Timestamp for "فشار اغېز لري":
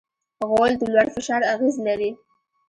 1.15-2.11